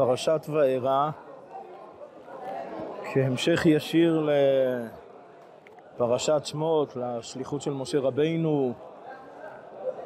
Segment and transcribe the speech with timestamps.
[0.00, 1.10] פרשת וארא
[3.12, 4.28] כהמשך ישיר
[5.96, 8.72] לפרשת שמות, לשליחות של משה רבינו.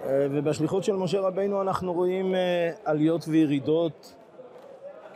[0.04, 4.14] אה, ובשליחות של משה רבינו אנחנו רואים אה, עליות וירידות.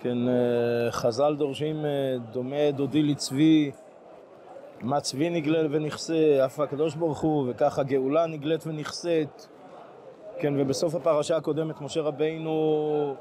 [0.03, 1.85] כן, אה, חז"ל דורשים
[2.33, 3.71] דומה דודי לצבי
[4.81, 9.49] מה צבי נגלה ונכסה, אף הקדוש ברוך הוא, וככה גאולה נגלית ונכסית.
[10.39, 13.17] כן, ובסוף הפרשה הקודמת משה רבינו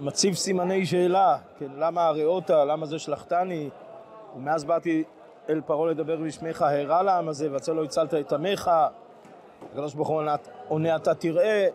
[0.00, 3.70] מציב סימני שאלה, כן, למה הראותה, למה זה שלחתני,
[4.36, 5.04] ומאז באתי
[5.48, 8.70] אל פרעה לדבר בשמך, הרע לעם הזה, ועצה לא הצלת את עמך,
[9.70, 10.22] הקדוש ברוך הוא
[10.68, 11.68] עונה אתה תראה,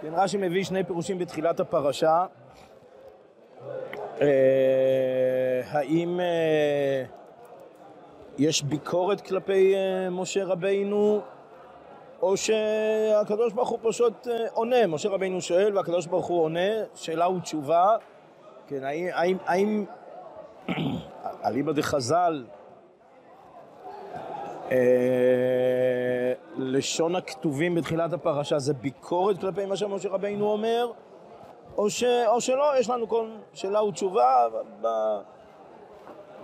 [0.00, 2.26] כן, רש"י מביא שני פירושים בתחילת הפרשה,
[4.20, 7.04] אה, האם אה,
[8.38, 11.20] יש ביקורת כלפי אה, משה רבינו
[12.22, 17.28] או שהקדוש ברוך הוא פשוט אה, עונה, משה רבינו שואל והקדוש ברוך הוא עונה, שאלה
[17.28, 17.96] ותשובה,
[18.66, 19.84] כן, האם, האם, האם
[21.44, 22.44] אליבא דחז"ל,
[24.70, 30.92] אה, לשון הכתובים בתחילת הפרשה זה ביקורת כלפי מה שמשה רבינו אומר,
[31.76, 34.46] או, ש, או שלא, יש לנו כל שאלה ותשובה,
[34.80, 34.88] ב,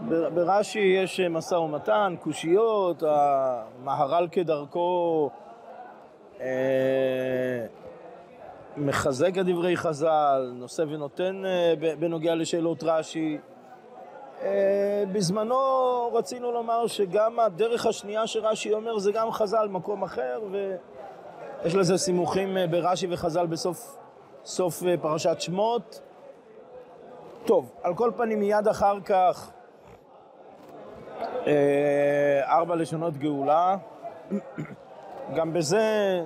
[0.09, 5.31] ברש"י יש משא ומתן, קושיות, המהר"ל כדרכו
[8.81, 13.39] מחזק את דברי חז"ל, נושא ונותן אה, בנוגע לשאלות רש"י.
[14.43, 15.57] אה, בזמנו
[16.15, 22.57] רצינו לומר שגם הדרך השנייה שרש"י אומר זה גם חז"ל מקום אחר ויש לזה סימוכים
[22.71, 23.97] ברש"י וחז"ל בסוף
[24.45, 26.01] סוף פרשת שמות.
[27.45, 29.51] טוב, על כל פנים מיד אחר כך
[32.49, 33.77] ארבע לשונות גאולה
[35.35, 36.23] גם בזה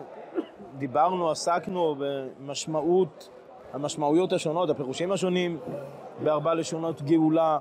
[0.78, 3.28] דיברנו, עסקנו במשמעות,
[3.72, 5.58] המשמעויות השונות, הפירושים השונים
[6.22, 7.58] בארבע לשונות גאולה.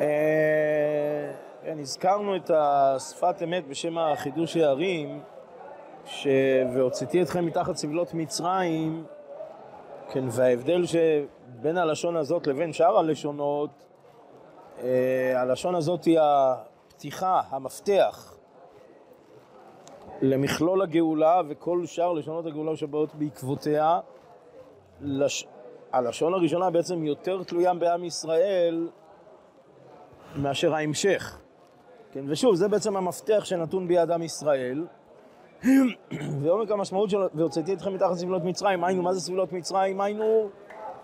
[0.00, 1.32] אה,
[1.62, 5.20] כן, הזכרנו את השפת אמת בשם החידוש הערים,
[6.04, 6.26] ש...
[6.74, 9.04] והוצאתי אתכם מתחת סבלות מצרים,
[10.10, 13.70] כן, וההבדל שבין הלשון הזאת לבין שאר הלשונות,
[14.82, 16.18] אה, הלשון הזאת היא
[16.96, 18.34] הפתיחה, המפתח
[20.22, 24.00] למכלול הגאולה וכל שאר לשונות הגאולה שבאות בעקבותיה.
[25.00, 25.46] לש...
[25.92, 28.88] הלשון הראשונה בעצם יותר תלויה בעם ישראל
[30.36, 31.40] מאשר ההמשך.
[32.12, 34.86] כן, ושוב, זה בעצם המפתח שנתון ביד עם ישראל.
[36.42, 40.00] ועומק המשמעות של והוצאתי אתכם מתחת סבלות מצרים, היינו, מה זה סבלות מצרים?
[40.00, 40.48] היינו,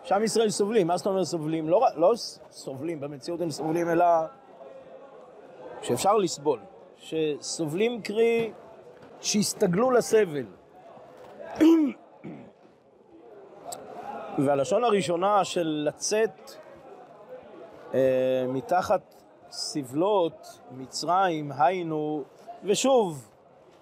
[0.04, 0.86] שעם ישראל סובלים.
[0.86, 1.69] מה זאת אומרת סובלים?
[1.69, 2.12] לא, לא
[2.50, 4.04] סובלים, במציאות הם סובלים, אלא
[5.82, 6.60] שאפשר לסבול,
[6.97, 8.53] שסובלים קרי
[9.20, 10.47] שהסתגלו לסבל.
[14.38, 16.50] והלשון הראשונה של לצאת
[17.94, 19.15] אה, מתחת
[19.50, 22.22] סבלות מצרים, היינו,
[22.65, 23.28] ושוב,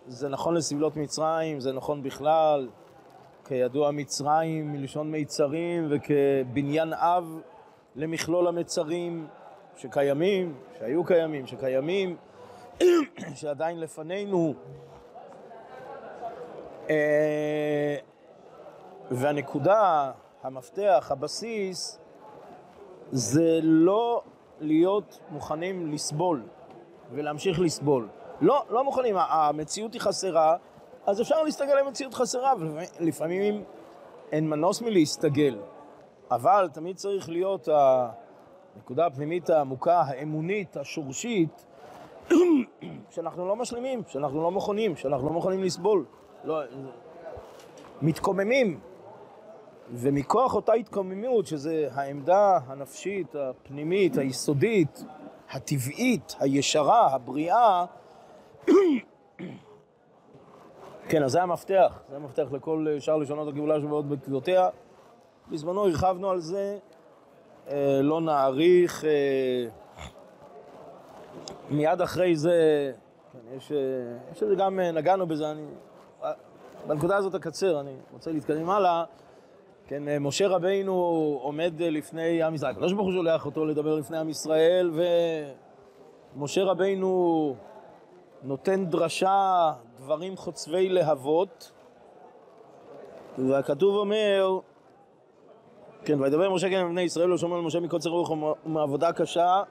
[0.07, 2.69] זה נכון לסבלות מצרים, זה נכון בכלל,
[3.45, 7.41] כידוע מצרים מלשון מיצרים וכבניין אב
[7.97, 9.27] למכלול המצרים.
[9.81, 12.17] שקיימים, שהיו קיימים, שקיימים,
[13.41, 14.55] שעדיין לפנינו.
[16.91, 17.97] אה,
[19.11, 20.11] והנקודה,
[20.43, 21.99] המפתח, הבסיס,
[23.13, 24.23] זה לא
[24.61, 26.43] להיות מוכנים לסבול
[27.13, 28.09] ולהמשיך לסבול.
[28.41, 30.57] לא, לא מוכנים, המציאות היא חסרה,
[31.07, 33.65] אז אפשר להסתגל למציאות חסרה, ולפעמים
[34.33, 35.59] אין מנוס מלהסתגל.
[36.31, 37.69] אבל תמיד צריך להיות
[38.81, 41.67] הנקודה הפנימית העמוקה, האמונית, השורשית,
[43.11, 46.05] שאנחנו לא משלימים, שאנחנו לא מוכנים, שאנחנו לא מוכנים לסבול.
[46.45, 46.61] לא,
[48.03, 48.81] מתקוממים.
[49.93, 55.05] ומכוח אותה התקוממות, שזה העמדה הנפשית, הפנימית, היסודית,
[55.51, 57.85] הטבעית, הישרה, הבריאה,
[61.09, 64.69] כן, אז זה המפתח, זה המפתח לכל שאר לשונות הגאולה שבאות בקריאותיה.
[65.51, 66.90] בזמנו הרחבנו על זה, אה,
[68.03, 69.05] לא נאריך.
[69.05, 69.67] אה,
[71.71, 72.93] מיד אחרי זה,
[73.33, 73.79] כן, יש, אה,
[74.33, 75.67] יש לזה גם, נגענו בזה, אני,
[76.87, 79.05] בנקודה הזאת אקצר, אני רוצה להתקדם הלאה.
[79.87, 80.93] כן, משה רבינו
[81.43, 84.91] עומד לפני עם ישראל, הקדוש ברוך הוא שולח אותו לדבר לפני עם ישראל,
[86.37, 87.55] ומשה רבינו
[88.43, 91.73] נותן דרשה, דברים חוצבי להבות,
[93.39, 94.59] והכתוב אומר,
[96.05, 99.63] כן, וידבר משה כן לבני ישראל, לא שומע על משה מקוצר רוח ומעבודה קשה.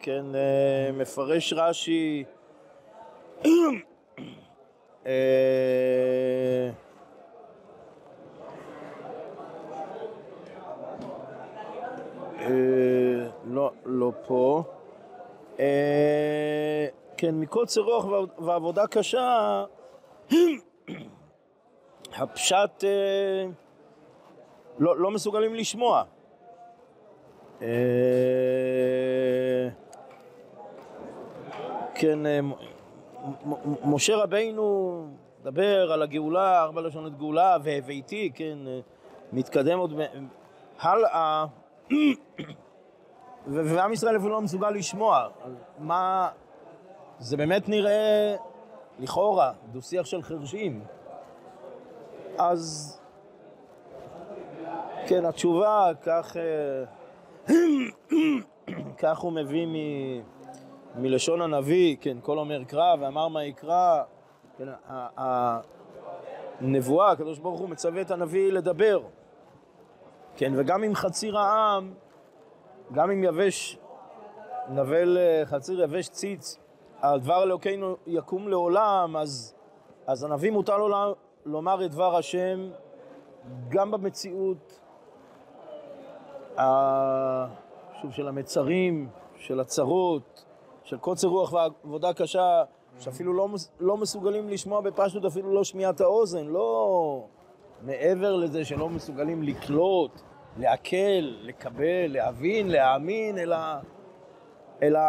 [0.00, 2.24] כן, אה, מפרש רש"י...
[3.46, 3.50] אה,
[12.38, 14.62] אה, לא, לא פה.
[17.16, 18.04] כן, מקוצר רוח
[18.38, 19.64] ועבודה קשה,
[22.16, 22.84] הפשט...
[24.78, 26.02] לא, לא מסוגלים לשמוע.
[31.94, 32.18] כן,
[33.84, 35.06] משה רבינו
[35.40, 38.58] מדבר על הגאולה, ארבע לשונות גאולה, והבאתי, כן,
[39.32, 39.92] מתקדם עוד
[40.80, 41.44] הלאה,
[43.46, 45.28] ועם ישראל אפילו לא מסוגל לשמוע.
[45.78, 46.28] מה,
[47.18, 48.36] זה באמת נראה,
[48.98, 50.84] לכאורה, דו-שיח של חרשים.
[52.38, 52.97] אז,
[55.08, 56.84] כן, התשובה, כך, אה,
[59.02, 59.74] כך הוא מביא מ...
[61.02, 64.02] מלשון הנביא, כן, כל אומר קרא ואמר מה יקרא,
[64.58, 64.68] כן,
[66.60, 69.00] הנבואה, הקדוש ברוך הוא מצווה את הנביא לדבר,
[70.36, 71.94] כן, וגם אם חציר העם,
[72.92, 73.78] גם אם יבש,
[74.68, 76.58] נבל אה, חציר יבש ציץ,
[77.00, 79.54] על דבר אלוקינו יקום לעולם, אז,
[80.06, 81.14] אז הנביא מותר לו
[81.46, 82.70] לומר את דבר השם
[83.68, 84.80] גם במציאות,
[88.02, 90.44] שוב, של המצרים, של הצרות,
[90.84, 92.62] של קוצר רוח ועבודה קשה,
[93.00, 93.48] שאפילו לא,
[93.80, 97.26] לא מסוגלים לשמוע בפשטות אפילו לא שמיעת האוזן, לא
[97.82, 100.20] מעבר לזה שלא מסוגלים לקלוט,
[100.56, 103.56] לעכל, לקבל, להבין, להאמין, אלא,
[104.82, 105.00] אלא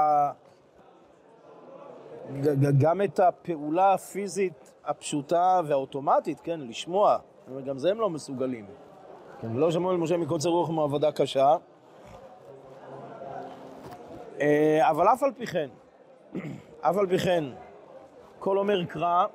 [2.79, 7.17] גם את הפעולה הפיזית הפשוטה והאוטומטית, כן, לשמוע,
[7.65, 8.65] גם זה הם לא מסוגלים.
[9.41, 11.55] כן, ולא שמעו אל משה מקוצר רוח מעבודה קשה.
[14.41, 15.69] אה, אבל אף על פי כן,
[16.89, 17.43] אף על פי כן,
[18.39, 19.25] כל אומר קרא.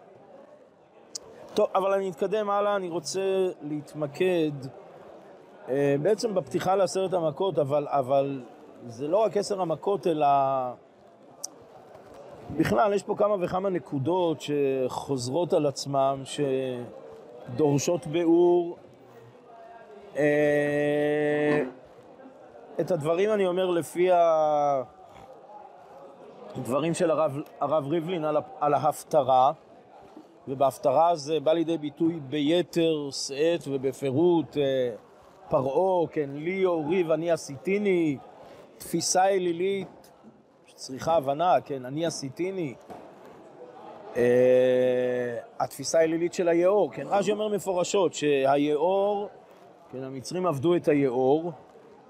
[1.54, 3.20] טוב, אבל אני אתקדם הלאה, אני רוצה
[3.62, 4.52] להתמקד
[5.68, 8.42] אה, בעצם בפתיחה לעשרת המכות, אבל, אבל
[8.86, 10.26] זה לא רק עשר המכות, אלא
[12.56, 16.22] בכלל, יש פה כמה וכמה נקודות שחוזרות על עצמם,
[17.54, 18.76] שדורשות ביאור.
[20.16, 21.62] אה,
[22.80, 24.08] את הדברים אני אומר לפי
[26.56, 29.52] הדברים של הרב, הרב ריבלין על, על ההפטרה,
[30.48, 34.90] ובהפטרה זה בא לידי ביטוי ביתר שאת ובפירוט אה,
[35.48, 38.18] פרעה, כן, לי אורי ואני עשיתיני,
[38.78, 40.10] תפיסה אלילית
[40.66, 42.74] שצריכה הבנה, כן, אני עשיתיני.
[44.14, 44.16] Uh,
[45.58, 49.28] התפיסה האלילית של היאור, כן, רש"י אומר מפורשות שהיאור,
[49.94, 51.52] כן, המצרים עבדו את היאור,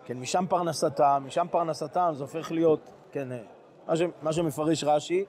[0.04, 3.38] כן, משם פרנסתם, משם פרנסתם זה הופך להיות, כן, אה,
[3.86, 5.24] מה, ש, מה שמפרש רש"י,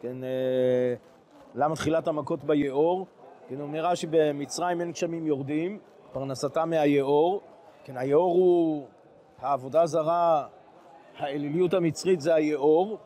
[0.00, 0.94] כן, אה,
[1.54, 3.06] למה תחילת המכות ביאור,
[3.48, 5.78] כן, אומר רש"י, במצרים אין גשמים יורדים,
[6.12, 7.40] פרנסתם מהיאור,
[7.84, 8.86] כן, היאור הוא
[9.38, 10.46] העבודה זרה,
[11.18, 12.98] האליליות המצרית זה היאור,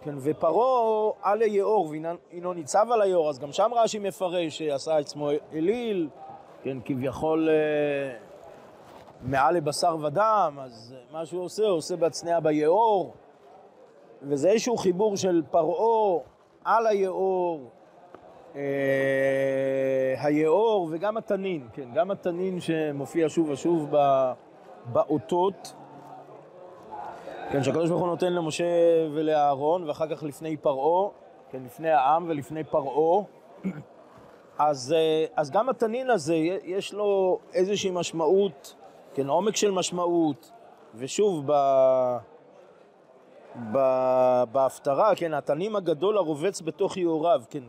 [0.00, 5.30] כן, ופרעה על היאור, והינו ניצב על היאור, אז גם שם רש"י מפרש שעשה עצמו
[5.52, 6.08] אליל,
[6.62, 8.23] כן, כביכול אה,
[9.24, 13.14] מעל לבשר ודם, אז מה שהוא עושה, הוא עושה בהצנע ביאור,
[14.22, 16.20] וזה איזשהו חיבור של פרעה
[16.64, 17.70] על היאור,
[18.56, 18.60] אה,
[20.18, 23.94] היאור וגם התנין, כן, גם התנין שמופיע שוב ושוב
[24.86, 25.74] באותות,
[27.50, 28.64] כן, שהקדוש ברוך הוא נותן למשה
[29.14, 31.10] ולאהרון, ואחר כך לפני פרעה,
[31.50, 33.24] כן, לפני העם ולפני פרעה.
[34.58, 36.34] אז, אה, אז גם התנין הזה,
[36.64, 38.74] יש לו איזושהי משמעות,
[39.14, 40.50] כן, עומק של משמעות,
[40.94, 41.52] ושוב, ב...
[44.52, 47.62] בהפטרה, כן, התנים הגדול הרובץ בתוך יאוריו, כן,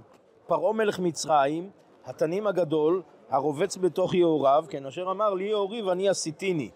[0.47, 1.69] פרעה מלך מצרים,
[2.05, 6.69] התנים הגדול הרובץ בתוך יאוריו, כן, אשר אמר לי יאורי ואני עשיתיני.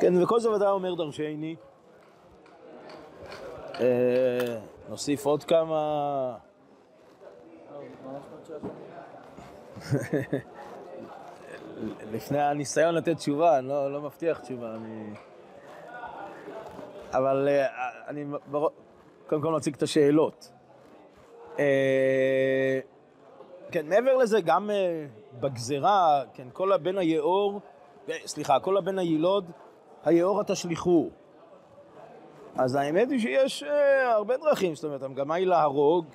[0.00, 1.56] כן, וכל זה ודאי אומר דרשני.
[3.80, 6.36] אה, נוסיף עוד כמה...
[12.12, 15.10] לפני הניסיון לתת תשובה, אני לא, לא מבטיח תשובה, אני...
[17.12, 17.66] אבל אה,
[18.08, 18.24] אני
[19.26, 20.52] קודם כל נציג את השאלות.
[21.58, 22.80] אה,
[23.70, 24.70] כן, מעבר לזה, גם
[25.40, 27.60] בגזרה, כן, כל הבן היאור,
[28.26, 29.50] סליחה, כל הבן הילוד,
[30.04, 31.08] היאורה תשליכו.
[32.56, 33.62] אז האמת היא שיש
[34.04, 36.06] הרבה דרכים, זאת אומרת, המגמה היא להרוג,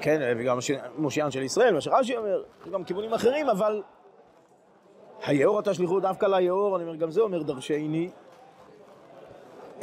[0.00, 0.58] כן, וגם
[0.98, 3.82] מושיען של ישראל, מה שרש"י אומר, גם כיוונים אחרים, אבל
[5.26, 8.10] היאורה תשליכו דווקא ליאור, אני אומר, גם זה אומר דרשני.
[9.78, 9.82] Uh,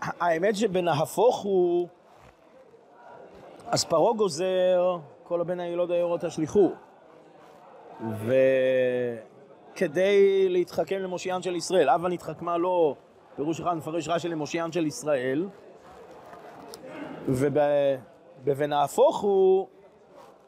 [0.00, 1.88] האמת שבנהפוך הוא,
[3.66, 6.72] אז פרעה גוזר, כל הבן הילוד היאורה תשליכו.
[8.14, 8.34] ו...
[9.74, 11.88] כדי להתחכם למושיען של ישראל.
[11.88, 12.96] הווה נתחכמה לו,
[13.36, 15.46] פירוש אחד מפרש רש"י למושיען של ישראל,
[18.44, 19.68] ובנהפוך הוא,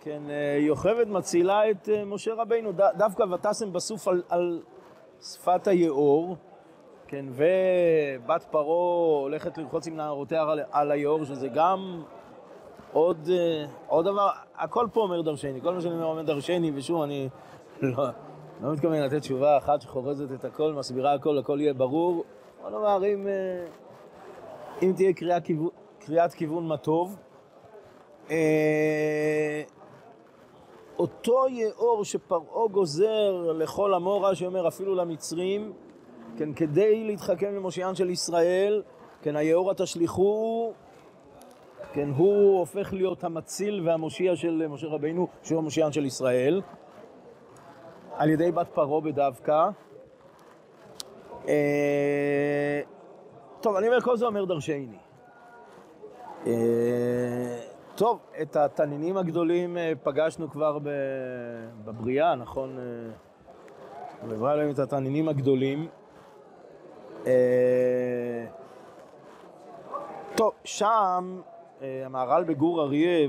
[0.00, 4.62] כן, אה, יוכבד מצילה את אה, משה רבינו, דווקא ותשם בסוף על, על
[5.20, 6.36] שפת היאור,
[7.06, 12.02] כן, ובת פרעה הולכת לרחוץ עם נערותיה על, על היאור, שזה גם
[12.92, 17.02] עוד, אה, עוד דבר, הכל פה אומר דרשני, כל מה שאני אומר אומר דרשני, ושוב,
[17.02, 17.28] אני
[17.82, 18.04] לא,
[18.62, 22.24] לא מתכוון לתת תשובה אחת שחורזת את הכל, מסבירה הכל, הכל יהיה ברור.
[22.62, 23.26] בוא נאמר, אם,
[24.82, 25.38] אם תהיה קריאה,
[25.98, 27.16] קריאת כיוון מה טוב,
[30.98, 35.72] אותו יאור שפרעה גוזר לכל עמו, רש"י אומר אפילו למצרים,
[36.38, 38.82] כן, כדי להתחכם למושיען של ישראל,
[39.22, 40.72] כן, היאור התשליכו,
[41.92, 46.62] כן, הוא הופך להיות המציל והמושיע של משה רבינו, שהוא המושיען של ישראל,
[48.16, 49.68] על ידי בת פרעה בדווקא.
[51.48, 52.80] אה,
[53.60, 54.98] טוב, אני אומר, כל זה אומר דרשני.
[56.46, 57.63] אה,
[57.96, 60.78] טוב, את התנינים הגדולים אה, פגשנו כבר
[61.84, 62.78] בבריאה, נכון?
[64.28, 65.88] נברא אה, להם את התנינים הגדולים.
[67.26, 68.44] אה,
[70.34, 71.40] טוב, שם
[71.80, 73.28] המהר"ל בגור אריה,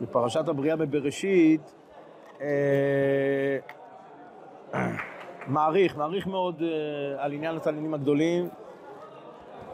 [0.00, 1.74] בפרשת הבריאה בבראשית,
[5.46, 6.62] מעריך, מעריך מאוד
[7.18, 8.48] על עניין התנינים הגדולים.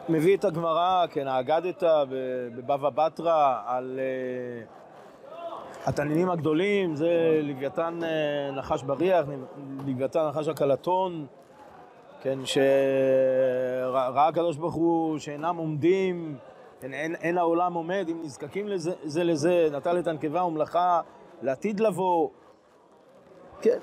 [0.08, 2.04] מביא את הגמרא, כן, האגדתא
[2.56, 9.26] בבבא בתרא על uh, התנינים הגדולים, זה לוויתן uh, נחש בריח,
[9.86, 11.26] לוויתן נחש הקלטון,
[12.20, 16.38] כן, שראה הקדוש ברוך הוא שאינם עומדים,
[16.80, 21.00] כן, אין, אין העולם עומד, אם נזקקים לזה, זה לזה, נטל את הנקבה ומלאכה
[21.42, 22.28] לעתיד לבוא.
[23.60, 23.78] כן,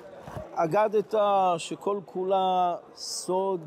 [0.55, 3.61] אגדתא שכל כולה סוד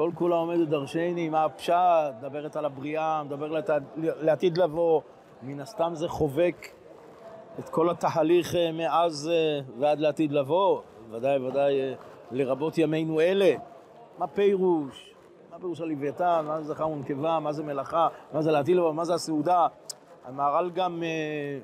[0.00, 1.74] כל כולה עומדת דרשני, מה הפשט,
[2.18, 5.00] מדברת על הבריאה, מדברת לעתיד לבוא,
[5.42, 6.68] מן הסתם זה חובק
[7.58, 10.80] את כל התהליך אה, מאז אה, ועד לעתיד לבוא,
[11.10, 11.94] ודאי ודאי אה,
[12.30, 13.54] לרבות ימינו אלה.
[14.18, 15.14] מה פירוש?
[15.50, 16.44] מה פירוש הלוויתן?
[16.46, 17.40] מה זה זכר ונקבה?
[17.40, 18.08] מה זה מלאכה?
[18.32, 18.92] מה זה לעתיד לבוא?
[18.92, 19.66] מה זה הסעודה?
[20.24, 21.02] המהר"ל גם...
[21.02, 21.58] אה,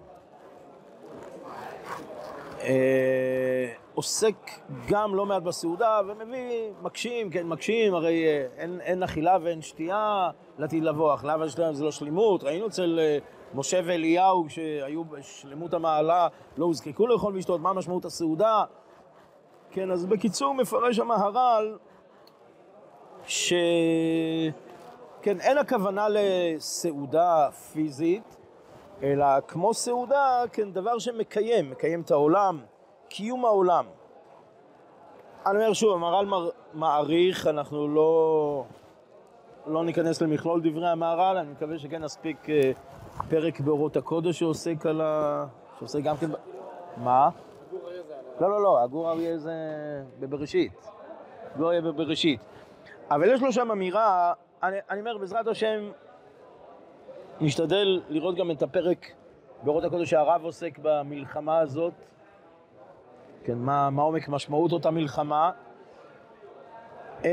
[2.60, 4.50] אה, עוסק
[4.88, 10.30] גם לא מעט בסעודה, ומביא, מקשים, כן, מקשים, הרי אה, אין, אין אכילה ואין שתייה
[10.58, 13.18] לעתיד לבוא, אכילה ושתייה זה לא שלימות, ראינו אצל אה,
[13.54, 18.64] משה ואליהו שהיו בשלמות המעלה, לא הוזקקו לאכול ולשתות, מה משמעות הסעודה?
[19.70, 21.78] כן, אז בקיצור מפרש המהר"ל
[23.26, 23.52] ש...
[25.22, 28.36] כן, אין הכוונה לסעודה פיזית,
[29.02, 32.60] אלא כמו סעודה, כן, דבר שמקיים, מקיים את העולם.
[33.08, 33.86] קיום העולם.
[35.46, 36.26] אני אומר שוב, המהר"ל
[36.74, 38.64] מעריך, אנחנו לא,
[39.66, 42.72] לא ניכנס למכלול דברי המהר"ל, אני מקווה שכן נספיק אה,
[43.30, 45.44] פרק באורות הקודש שעוסק על ה...
[45.78, 46.30] שעוסק גם כן...
[46.96, 47.28] מה?
[48.40, 49.52] לא, לא, לא, הגור אריה זה
[50.20, 50.72] בבראשית.
[51.56, 52.40] גור אריה בבראשית.
[53.10, 54.32] אבל יש לו שם אמירה,
[54.62, 55.90] אני, אני אומר, בעזרת השם,
[57.40, 59.06] נשתדל לראות גם את הפרק
[59.62, 61.92] באורות הקודש שהרב עוסק במלחמה הזאת.
[63.46, 65.50] כן, מה, מה עומק משמעות אותה מלחמה.
[67.22, 67.26] Uh,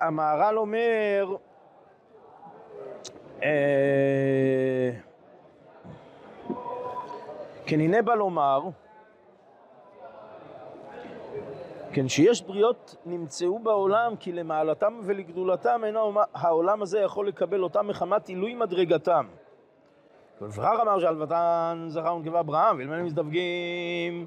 [0.00, 1.36] המהר"ל אומר,
[3.38, 3.42] uh,
[7.66, 8.60] כן, הנה בא לומר,
[11.92, 15.96] כן, שיש בריאות נמצאו בעולם כי למעלתם ולגדולתם אין
[16.34, 19.26] העולם הזה יכול לקבל אותם מחמת עילוי מדרגתם.
[20.40, 24.26] ולפיכך אמר שלוותן זכר ונקבה אברהם, ואלמלא מזדווגים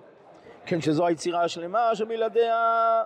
[0.65, 3.03] כן, שזו היצירה השלמה שבלעדיה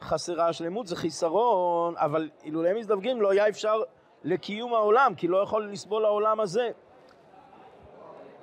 [0.00, 3.82] חסרה השלמות, זה חיסרון, אבל אילולא מזדווגים לא היה אפשר
[4.24, 6.70] לקיום העולם, כי לא יכול לסבול העולם הזה.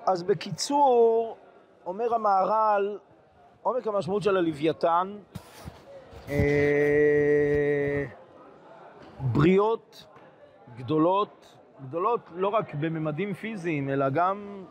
[0.05, 1.37] אז בקיצור,
[1.85, 2.99] אומר המהר"ל,
[3.63, 5.17] עומק המשמעות של הלוויתן,
[6.29, 8.03] אה,
[9.19, 10.05] בריאות
[10.77, 14.65] גדולות, גדולות לא רק בממדים פיזיים, אלא גם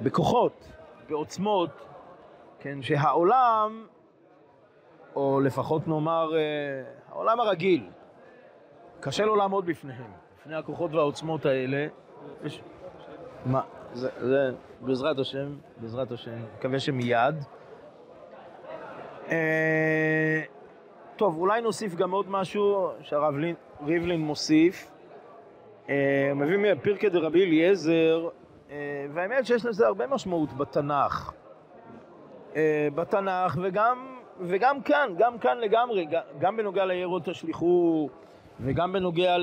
[0.00, 0.68] בכוחות,
[1.08, 1.70] בעוצמות,
[2.64, 3.86] כן, שהעולם,
[5.16, 6.40] או לפחות נאמר, אה,
[7.08, 7.86] העולם הרגיל,
[9.00, 11.86] קשה לו לעמוד בפניהם, בפני הכוחות והעוצמות האלה.
[12.44, 12.60] יש...
[13.46, 13.60] מה,
[13.92, 17.34] זה, זה בעזרת השם, בעזרת השם, מקווה שמיד.
[19.30, 20.42] אה,
[21.16, 23.34] טוב, אולי נוסיף גם עוד משהו שהרב
[23.86, 24.90] ריבלין מוסיף.
[25.88, 28.28] אה, מביא מפרקי דרבי אליעזר,
[29.14, 31.34] והאמת שיש לזה הרבה משמעות בתנ"ך.
[32.56, 36.06] אה, בתנ"ך, וגם, וגם כאן, גם כאן לגמרי,
[36.38, 38.08] גם בנוגע לעיירות תשליכו,
[38.60, 39.36] וגם בנוגע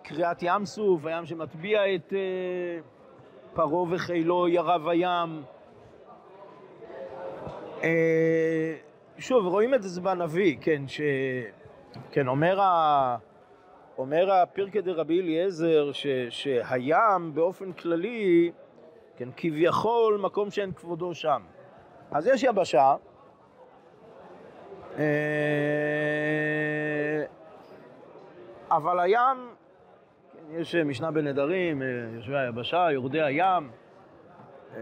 [0.00, 2.78] לקריעת ים סוף, הים שמטביע את אה,
[3.54, 5.42] פרעה וחילו, ירב הים.
[7.82, 8.74] אה,
[9.18, 11.00] שוב, רואים את זה בנביא, כן, ש...
[12.10, 13.16] כן, אומר ה...
[13.98, 16.06] אומר הפרקי דרבי אליעזר ש...
[16.30, 18.52] שהים באופן כללי,
[19.16, 21.42] כן, כביכול מקום שאין כבודו שם.
[22.14, 22.94] אז יש יבשה,
[24.98, 25.04] אה,
[28.70, 29.54] אבל הים,
[30.32, 33.70] כן, יש משנה בנדרים, אה, יושבי היבשה, יורדי הים,
[34.76, 34.80] אה,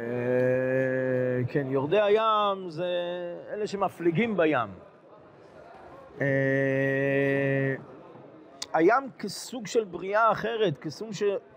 [1.49, 2.87] כן, יורדי הים זה
[3.53, 4.69] אלה שמפליגים בים.
[8.75, 10.79] הים כסוג של בריאה אחרת,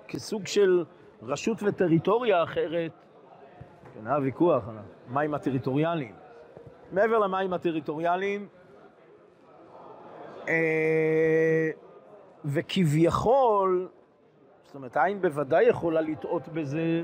[0.08, 0.84] כסוג של
[1.22, 3.05] רשות וטריטוריה אחרת,
[3.96, 4.76] כן, היה ויכוח על
[5.10, 6.16] המים הטריטוריאליים.
[6.92, 8.48] מעבר למים הטריטוריאליים,
[10.48, 11.70] אה,
[12.46, 13.90] וכביכול,
[14.64, 17.04] זאת אומרת, העין בוודאי יכולה לטעות בזה,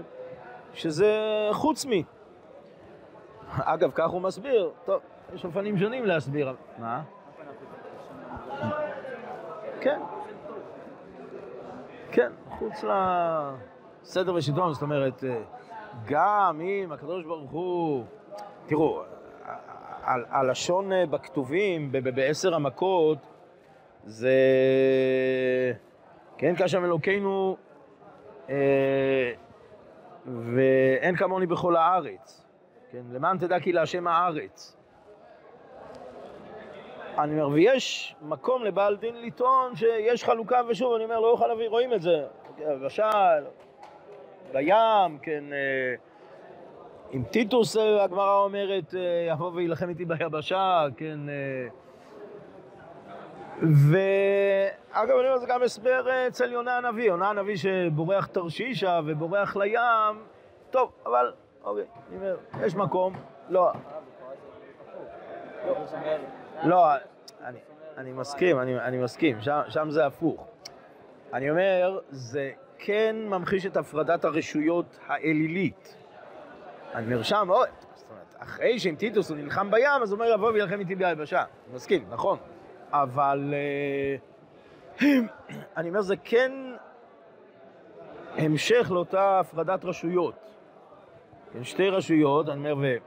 [0.73, 1.09] שזה
[1.51, 2.03] חוץ מי.
[3.57, 4.71] אגב, כך הוא מסביר.
[4.85, 5.01] טוב,
[5.33, 6.55] יש אופנים שונים להסביר.
[6.77, 7.01] מה?
[9.81, 9.99] כן.
[12.11, 12.83] כן, חוץ
[14.03, 15.41] לסדר ושלטון, זאת אומרת, אה,
[16.05, 18.03] גם אם הקדוש ברוך הוא...
[18.65, 19.01] תראו,
[20.05, 23.17] הלשון אה, בכתובים, בעשר המכות,
[24.05, 24.33] זה...
[26.37, 27.57] כן, כאשר אלוקינו
[28.49, 29.31] אה,
[30.25, 32.45] ואין כמוני בכל הארץ.
[32.91, 34.77] כן, למען תדע כי להשם הארץ.
[37.17, 41.69] אני אומר, ויש מקום לבעל דין לטעון שיש חלוקה, ושוב, אני אומר, לא יוכל להביא,
[41.69, 42.25] רואים את זה,
[42.59, 43.43] למשל,
[44.53, 45.95] בים, כן, אה,
[47.13, 51.19] אם טיטוס, אה, הגמרא אומרת, אה, יבוא וילחם איתי ביבשה, כן,
[53.61, 60.23] ואגב, אני אומר, זה גם הסבר אצל יונה הנביא, יונה הנביא שבורח תרשישה ובורח לים,
[60.71, 61.33] טוב, אבל,
[61.63, 63.13] אוקיי, אני אומר, יש מקום,
[63.49, 63.71] לא.
[66.63, 66.87] לא,
[67.97, 69.37] אני, מסכים, אני, מסכים,
[69.69, 70.47] שם זה הפוך.
[71.33, 72.51] אני אומר, זה
[72.83, 75.95] כן ממחיש את הפרדת הרשויות האלילית.
[76.95, 80.33] אני אומר שם, אוי, זאת אומרת, אחרי שעם טיטוס הוא נלחם בים, אז הוא אומר,
[80.33, 81.43] יבוא וילחם איתי ביבשה.
[81.73, 82.37] מסכים, נכון.
[82.91, 83.53] אבל
[84.99, 85.03] uh,
[85.77, 86.51] אני אומר, זה כן
[88.37, 90.35] המשך לאותה הפרדת רשויות.
[91.53, 92.97] כן, שתי רשויות, אני אומר,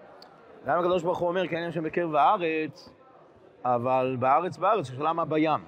[0.64, 2.90] ולמה הקדוש ברוך הוא אומר, כי העניין שם בקרב הארץ,
[3.64, 5.60] אבל בארץ בארץ, השאלה מה בים.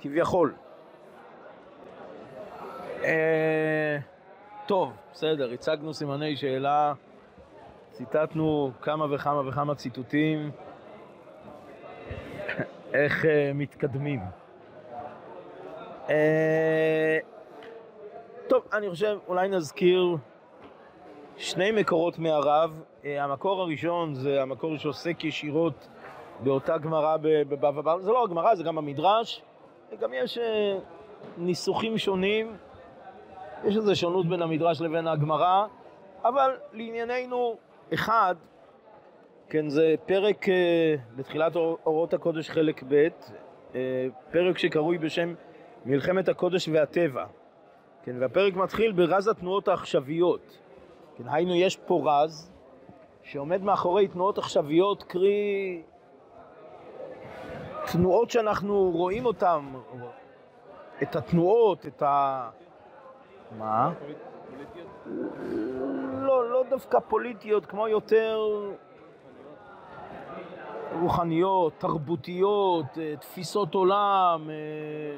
[0.00, 0.54] כביכול.
[3.04, 3.98] אה,
[4.66, 6.92] טוב, בסדר, הצגנו סימני שאלה,
[7.90, 10.50] ציטטנו כמה וכמה וכמה ציטוטים,
[12.94, 14.20] איך אה, מתקדמים.
[16.10, 17.18] אה,
[18.46, 20.16] טוב, אני חושב, אולי נזכיר
[21.36, 22.82] שני מקורות מהרב.
[23.04, 25.88] המקור הראשון זה המקור שעוסק ישירות
[26.40, 29.42] באותה גמרא בבבא זה לא הגמרא, זה גם המדרש,
[29.92, 30.38] וגם יש
[31.36, 32.56] ניסוחים שונים.
[33.64, 35.66] יש איזו שונות בין המדרש לבין הגמרא,
[36.24, 37.56] אבל לענייננו,
[37.94, 38.34] אחד,
[39.48, 40.50] כן, זה פרק uh,
[41.16, 43.08] בתחילת אורות הקודש חלק ב',
[43.72, 43.74] uh,
[44.30, 45.34] פרק שקרוי בשם
[45.84, 47.24] מלחמת הקודש והטבע.
[48.02, 50.58] כן, והפרק מתחיל ברז התנועות העכשוויות.
[51.16, 52.50] כן, היינו, יש פה רז
[53.22, 55.82] שעומד מאחורי תנועות עכשוויות, קרי
[57.92, 59.72] תנועות שאנחנו רואים אותן,
[61.02, 62.50] את התנועות, את ה...
[63.58, 63.92] מה?
[66.12, 68.38] לא, לא דווקא פוליטיות, כמו יותר
[71.00, 75.16] רוחניות, תרבותיות, אה, תפיסות עולם, אה,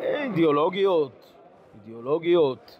[0.00, 1.34] אידיאולוגיות,
[1.74, 2.78] אידיאולוגיות.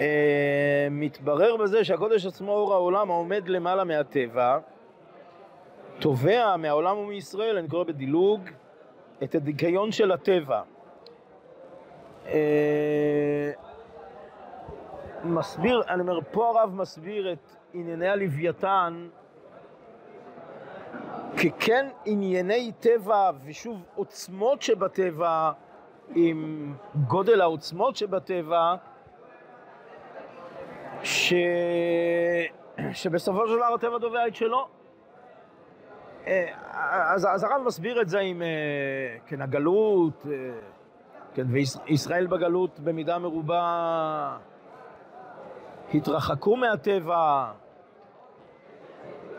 [0.00, 4.58] אה, מתברר בזה שהקודש עצמו אור העולם העומד למעלה מהטבע,
[6.00, 8.40] תובע מהעולם ומישראל, אני קורא בדילוג,
[9.22, 10.62] את הדיכיון של הטבע.
[12.28, 13.50] אה,
[15.24, 19.08] מסביר, אני אומר, פה הרב מסביר את ענייני הלוויתן
[21.36, 25.52] ככן ענייני טבע ושוב עוצמות שבטבע
[26.14, 26.72] עם
[27.06, 28.74] גודל העוצמות שבטבע
[31.02, 31.34] ש...
[32.92, 34.68] שבסופו של דבר הטבע דובע את שלו.
[36.26, 36.46] אה,
[37.14, 38.48] אז, אז הרב מסביר את זה עם אה,
[39.26, 40.26] כן, הגלות,
[41.36, 44.38] כן, וישראל בגלות במידה מרובה
[45.94, 47.52] התרחקו מהטבע,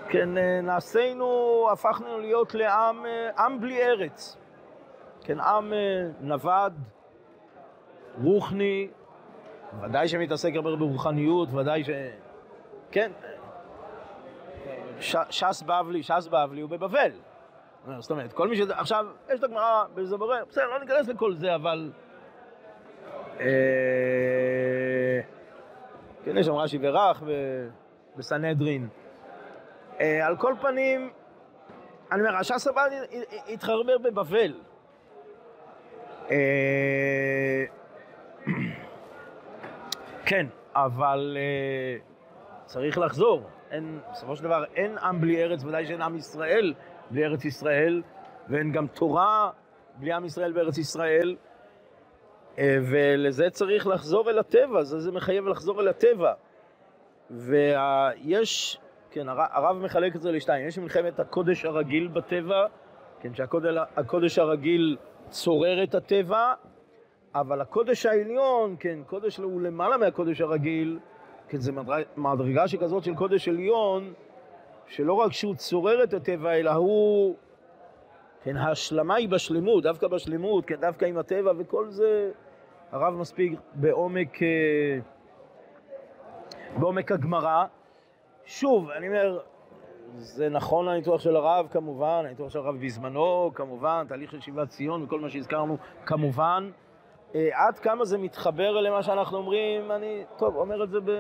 [0.10, 4.38] כן, אה, נעשינו, הפכנו להיות לעם אה, עם בלי ארץ,
[5.22, 5.78] כן, עם אה,
[6.22, 6.74] נווד,
[8.24, 8.88] רוחני,
[9.82, 11.90] ודאי שמתעסק הרבה ברוחניות, ודאי ש...
[12.92, 13.12] כן,
[15.00, 17.12] ש, ש"ס בבלי, ש"ס בבלי הוא בבבל.
[18.00, 18.60] זאת אומרת, כל מי ש...
[18.70, 21.92] עכשיו, יש את הגמרא בזבורר, בסדר, לא ניכנס לכל זה, אבל...
[26.24, 27.24] כן, יש שם רש"י ורח
[28.16, 28.88] בסנהדרין.
[30.00, 31.10] על כל פנים,
[32.12, 32.86] אני אומר, הש"ס הבא
[33.50, 34.54] התחרבר בבבל.
[40.26, 41.38] כן, אבל
[42.66, 43.50] צריך לחזור.
[43.72, 46.74] אין, בסופו של דבר אין עם בלי ארץ, ודאי שאין עם ישראל
[47.12, 48.02] בלי ארץ ישראל,
[48.50, 49.50] ואין גם תורה
[49.96, 51.36] בלי עם ישראל בארץ ישראל,
[52.58, 56.34] ולזה צריך לחזור אל הטבע, זה, זה מחייב לחזור אל הטבע.
[57.32, 58.80] ויש,
[59.12, 62.66] כן, הרב מחלק את זה לשתיים, יש מלחמת הקודש הרגיל בטבע,
[63.20, 64.98] כן, שהקודש הרגיל
[65.30, 66.54] צורר את הטבע,
[67.36, 71.00] אבל הקודש העליון, כן, קודש הוא למעלה מהקודש הרגיל,
[71.50, 71.72] כן, זה
[72.18, 74.14] מדרגה שכזאת של קודש עליון,
[74.88, 77.36] שלא רק שהוא צורר את הטבע, אלא הוא,
[78.44, 82.32] כן, ההשלמה היא בשלמות, דווקא בשלמות, כן, דווקא עם הטבע וכל זה,
[82.92, 85.00] הרב מספיק בעומק, אה,
[86.78, 87.66] בעומק הגמרא.
[88.46, 89.40] שוב, אני אומר,
[90.16, 95.04] זה נכון לניתוח של הרב כמובן, הניתוח של הרב בזמנו כמובן, תהליך של שיבת ציון
[95.04, 96.72] וכל מה שהזכרנו כמובן.
[97.36, 101.12] אה, עד כמה זה מתחבר למה שאנחנו אומרים, אני, טוב, אומר את זה ב...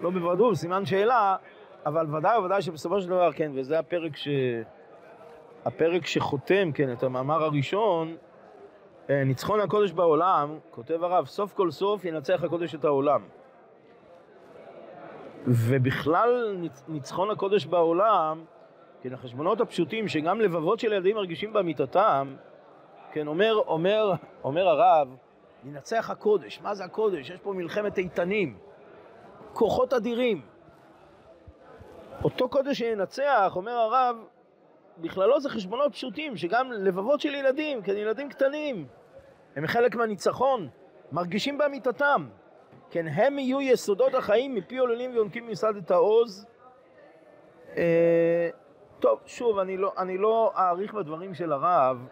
[0.00, 1.36] לא בוודאות, סימן שאלה,
[1.86, 4.28] אבל ודאי וודאי שבסופו של דבר, כן, וזה הפרק ש...
[5.64, 8.16] הפרק שחותם, כן, את המאמר הראשון,
[9.10, 13.22] אה, ניצחון הקודש בעולם, כותב הרב, סוף כל סוף ינצח הקודש את העולם.
[15.46, 16.56] ובכלל
[16.88, 18.44] ניצחון הקודש בעולם,
[19.02, 22.34] כן, החשבונות הפשוטים שגם לבבות של ילדים מרגישים באמיתתם,
[23.12, 24.12] כן, אומר, אומר,
[24.44, 25.08] אומר הרב,
[25.64, 26.60] ינצח הקודש.
[26.62, 27.30] מה זה הקודש?
[27.30, 28.58] יש פה מלחמת איתנים,
[29.52, 30.42] כוחות אדירים.
[32.24, 34.16] אותו קודש שינצח, אומר הרב,
[34.98, 38.86] בכללו זה חשבונות פשוטים, שגם לבבות של ילדים, כן, ילדים קטנים,
[39.56, 40.68] הם חלק מהניצחון,
[41.12, 42.28] מרגישים באמיתתם.
[42.90, 46.46] כן, הם יהיו יסודות החיים מפי עוללים ויונקים ממסד את העוז.
[47.76, 48.48] אה,
[49.00, 52.06] טוב, שוב, אני לא, אני לא אאריך בדברים של הרב,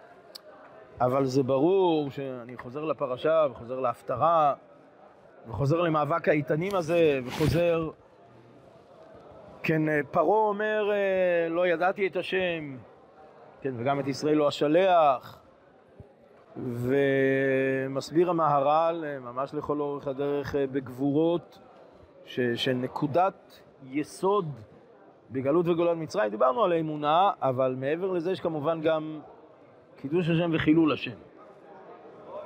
[1.00, 4.54] אבל זה ברור שאני חוזר לפרשה וחוזר להפטרה
[5.48, 7.90] וחוזר למאבק האיתנים הזה וחוזר...
[9.68, 12.76] כן, אה, פרעה אומר, אה, לא ידעתי את השם,
[13.60, 15.38] כן, וגם את ישראל לא אשלח,
[16.56, 21.58] ומסביר המהר"ל, אה, ממש לכל אורך הדרך בגבורות,
[22.24, 24.60] ש, שנקודת יסוד
[25.30, 29.20] בגלות וגאולת מצרים, דיברנו על האמונה, אבל מעבר לזה יש כמובן גם
[29.96, 31.16] קידוש השם וחילול השם.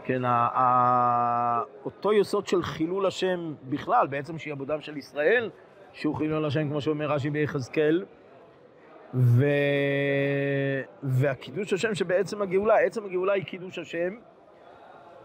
[0.04, 0.22] כן,
[1.84, 5.50] אותו יסוד של חילול השם בכלל, בעצם שהיא עבודם של ישראל,
[5.92, 8.04] שהוא חילול השם, כמו שאומר רש"י ביחזקאל,
[9.14, 9.44] ו...
[11.02, 14.14] והקידוש השם שבעצם הגאולה, עצם הגאולה היא קידוש השם,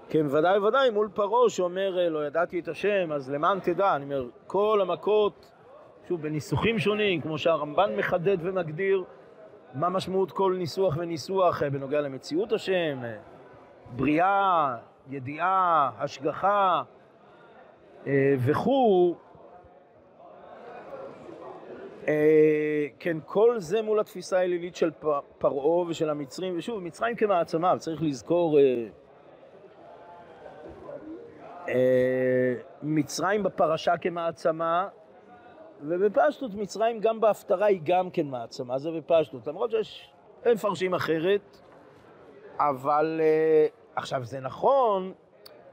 [0.10, 4.26] כן, ודאי וודאי מול פרעה שאומר, לא ידעתי את השם, אז למען תדע, אני אומר,
[4.48, 5.52] כל המכות,
[6.08, 9.04] שוב, בניסוחים שונים, כמו שהרמב"ן מחדד ומגדיר,
[9.74, 13.18] מה משמעות כל ניסוח וניסוח אה, בנוגע למציאות השם, אה,
[13.96, 14.76] בריאה,
[15.10, 16.82] ידיעה, השגחה
[18.08, 19.16] אה, וכו',
[23.00, 24.92] כן, כל זה מול התפיסה האלילית של
[25.38, 28.58] פרעה ושל המצרים, ושוב, מצרים כמעצמה, וצריך לזכור,
[32.84, 34.88] מצרים בפרשה כמעצמה,
[35.82, 40.14] ובפשטות מצרים גם בהפטרה היא גם כן מעצמה, זה בפשטות, למרות שיש
[40.54, 41.58] מפרשים אחרת,
[42.60, 43.22] אבל
[43.96, 45.14] עכשיו זה נכון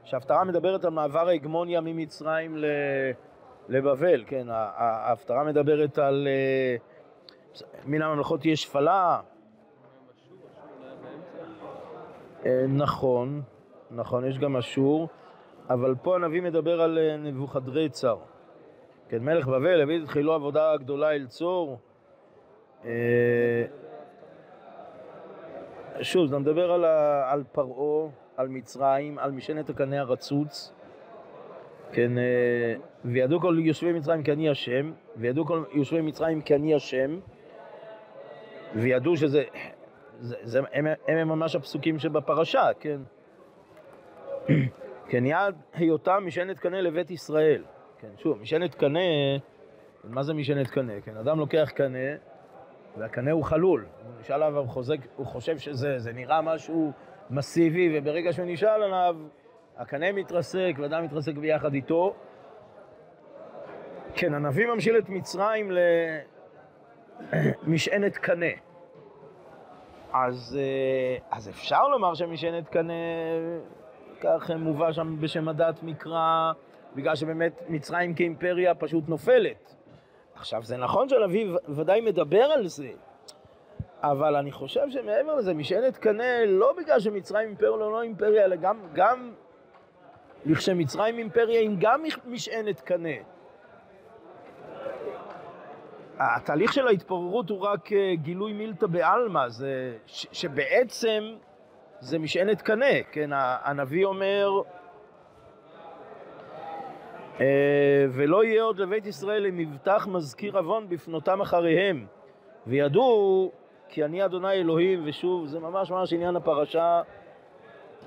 [0.03, 2.65] שההפטרה מדברת על מעבר ההגמוניה ממצרים ל...
[3.69, 6.27] לבבל, כן, ההפטרה מדברת על
[7.53, 9.21] uh, מן הממלכות תהיה שפלה.
[12.43, 13.41] Uh, נכון,
[13.91, 15.07] נכון, יש גם אשור,
[15.69, 18.17] אבל פה הנביא מדבר על נבוכדרצר.
[19.09, 21.79] כן, מלך בבל הביא את חילו עבודה גדולה אל צור.
[22.85, 23.65] אה,
[26.01, 26.85] שוב, זה מדבר על,
[27.25, 30.73] על פרעה, על מצרים, על משענת הקנה הרצוץ.
[31.91, 36.75] כן, אה, וידעו כל יושבי מצרים כי אני השם, וידעו כל יושבי מצרים כי אני
[36.75, 37.19] השם,
[38.75, 39.43] וידעו שזה,
[40.19, 42.99] זה, זה, הם, הם ממש הפסוקים שבפרשה, כן?
[45.09, 47.63] כן, יד היותם משענת קנה לבית ישראל.
[47.99, 48.99] כן, שוב, משענת קנה,
[50.03, 51.01] מה זה משענת קנה?
[51.01, 52.15] כן, אדם לוקח קנה,
[52.97, 53.85] והקנה הוא חלול.
[54.03, 54.83] הוא נשאל עליו, הוא,
[55.15, 56.91] הוא חושב שזה זה נראה משהו
[57.29, 59.15] מסיבי, וברגע שהוא נשאל עליו,
[59.77, 62.15] הקנה מתרסק, ואדם מתרסק ביחד איתו.
[64.15, 65.71] כן, הנביא ממשיל את מצרים
[67.63, 68.45] למשענת קנה.
[70.13, 72.93] אז, אה, אז אפשר לומר שמשענת קנה,
[74.21, 76.51] כך מובא שם בשם הדת מקרא,
[76.95, 79.75] בגלל שבאמת מצרים כאימפריה פשוט נופלת.
[80.35, 82.89] עכשיו, זה נכון שהנביא ודאי מדבר על זה,
[84.01, 88.79] אבל אני חושב שמעבר לזה, משענת קנה, לא בגלל שמצרים אימפריה לא אימפריה, אלא גם,
[88.93, 89.31] גם
[90.45, 93.17] לכשמצרים אימפריה, אם גם משענת קנה.
[96.19, 99.45] התהליך של ההתפוררות הוא רק אה, גילוי מילתא בעלמא,
[100.07, 101.23] שבעצם
[101.99, 104.61] זה משענת קנה, כן, הנביא אומר
[107.39, 112.05] אה, ולא יהיה עוד לבית ישראל למבטח מזכיר עוון בפנותם אחריהם
[112.67, 113.51] וידעו
[113.89, 117.01] כי אני אדוני אלוהים ושוב זה ממש ממש עניין הפרשה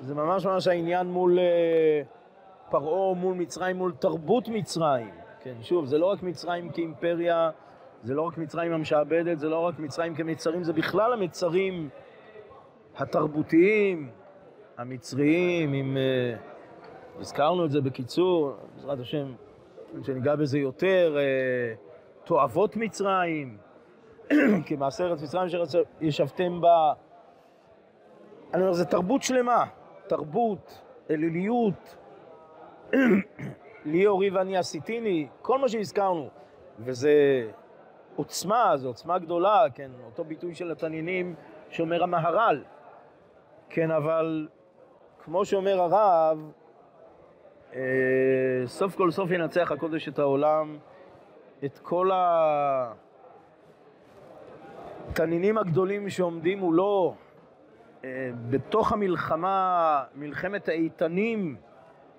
[0.01, 2.03] זה ממש ממש העניין מול אה,
[2.71, 7.51] פרעה, מול מצרים, מול תרבות מצרים כן, שוב, זה לא רק מצרים כאימפריה
[8.03, 11.89] זה לא רק מצרים המשעבדת, זה לא רק מצרים כמצרים, זה בכלל המצרים
[12.97, 14.11] התרבותיים,
[14.79, 19.33] המצריים, אם uh, הזכרנו את זה בקיצור, בעזרת השם,
[20.03, 23.59] שניגע בזה יותר, uh, תועבות מצרים,
[24.67, 26.93] כמעשה ארץ מצרים שישבתם בה.
[28.55, 29.65] אני אומר, זה תרבות שלמה,
[30.07, 31.97] תרבות, אליליות,
[33.85, 36.29] ליאורי ואני עשיתיני, כל מה שהזכרנו,
[36.79, 37.47] וזה
[38.17, 41.35] עוצמה, זו עוצמה גדולה, כן, אותו ביטוי של התנינים
[41.71, 42.65] שאומר המהר"ל,
[43.71, 44.49] כן, אבל
[45.25, 46.53] כמו שאומר הרב,
[47.75, 47.81] אה,
[48.67, 50.79] סוף כל סוף ינצח הקודש את העולם,
[51.65, 52.11] את כל
[55.11, 57.15] התנינים הגדולים שעומדים מולו
[58.05, 61.57] אה, בתוך המלחמה, מלחמת האיתנים,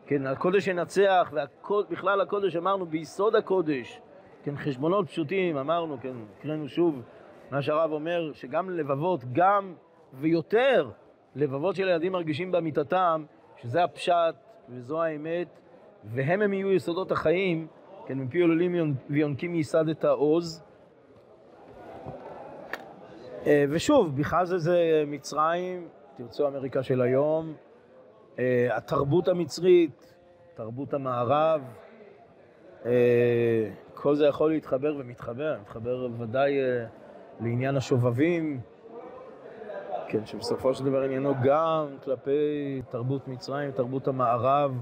[0.10, 1.34] כן, הקודש ינצח,
[1.70, 4.02] ובכלל הקודש אמרנו ביסוד הקודש,
[4.44, 7.02] כן, חשבונות פשוטים, אמרנו, כן, הקראנו שוב
[7.52, 9.74] מה שהרב אומר, שגם לבבות, גם
[10.14, 10.90] ויותר
[11.36, 13.24] לבבות של ילדים מרגישים באמיתתם,
[13.62, 14.36] שזה הפשט
[14.70, 15.48] וזו האמת,
[16.04, 17.68] והם הם יהיו יסודות החיים,
[18.08, 20.64] כן, מפי עוללים ויונקים ייסד את העוז.
[23.46, 27.54] אה, ושוב, בכלל זה זה מצרים, תרצו אמריקה של היום,
[28.72, 30.16] התרבות המצרית,
[30.54, 31.62] תרבות המערב,
[32.86, 36.86] אה, כל זה יכול להתחבר ומתחבר, מתחבר ודאי אה,
[37.40, 38.62] לעניין השובבים,
[40.08, 44.82] כן, שבסופו של דבר עניינו גם כלפי תרבות מצרים, תרבות המערב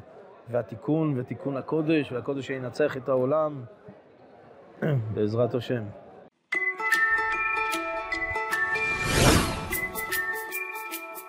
[0.49, 3.63] והתיקון ותיקון הקודש, והקודש שינצח את העולם,
[5.13, 5.83] בעזרת השם.